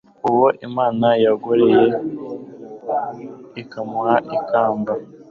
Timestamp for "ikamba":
4.37-4.93